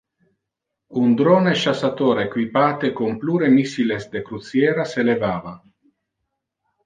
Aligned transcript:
Un 1.01 1.11
drone 1.19 1.51
chassator 1.63 2.21
equipate 2.21 2.91
con 3.01 3.13
plure 3.23 3.51
missiles 3.57 4.09
de 4.15 4.23
cruciera 4.31 4.87
se 4.95 5.05
levava. 5.11 5.53